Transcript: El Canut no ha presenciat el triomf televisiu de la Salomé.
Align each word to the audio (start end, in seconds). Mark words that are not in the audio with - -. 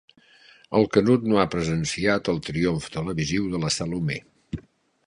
El 0.79 0.87
Canut 0.95 1.27
no 1.33 1.37
ha 1.41 1.45
presenciat 1.57 2.33
el 2.35 2.43
triomf 2.49 2.89
televisiu 2.99 3.47
de 3.55 3.65
la 3.67 3.73
Salomé. 3.79 4.21